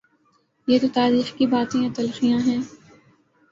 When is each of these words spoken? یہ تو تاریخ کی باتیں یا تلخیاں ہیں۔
یہ 0.67 0.79
تو 0.79 0.87
تاریخ 0.93 1.27
کی 1.37 1.45
باتیں 1.47 1.81
یا 1.81 1.89
تلخیاں 1.95 2.39
ہیں۔ 2.39 2.61